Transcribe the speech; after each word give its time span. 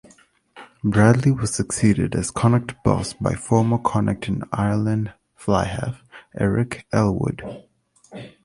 Bradley 0.83 1.31
was 1.31 1.53
succeeded 1.53 2.15
as 2.15 2.31
Connacht 2.31 2.73
boss 2.83 3.13
by 3.13 3.35
former 3.35 3.77
Connacht 3.77 4.27
and 4.27 4.43
Ireland 4.51 5.13
fly-half, 5.35 6.01
Eric 6.35 6.87
Elwood. 6.91 7.67